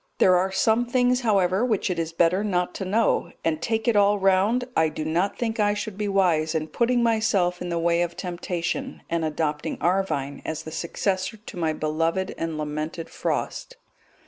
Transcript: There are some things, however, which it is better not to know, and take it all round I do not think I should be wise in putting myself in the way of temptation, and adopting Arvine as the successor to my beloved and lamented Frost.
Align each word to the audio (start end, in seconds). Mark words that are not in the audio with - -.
There 0.17 0.35
are 0.35 0.51
some 0.51 0.87
things, 0.87 1.19
however, 1.21 1.63
which 1.63 1.91
it 1.91 1.99
is 1.99 2.11
better 2.11 2.43
not 2.43 2.73
to 2.73 2.85
know, 2.85 3.31
and 3.45 3.61
take 3.61 3.87
it 3.87 3.95
all 3.95 4.17
round 4.17 4.65
I 4.75 4.89
do 4.89 5.05
not 5.05 5.37
think 5.37 5.59
I 5.59 5.75
should 5.75 5.95
be 5.95 6.07
wise 6.07 6.55
in 6.55 6.69
putting 6.69 7.03
myself 7.03 7.61
in 7.61 7.69
the 7.69 7.77
way 7.77 8.01
of 8.01 8.17
temptation, 8.17 9.03
and 9.11 9.23
adopting 9.23 9.77
Arvine 9.77 10.41
as 10.43 10.63
the 10.63 10.71
successor 10.71 11.37
to 11.37 11.55
my 11.55 11.73
beloved 11.73 12.33
and 12.35 12.57
lamented 12.57 13.11
Frost. 13.11 13.77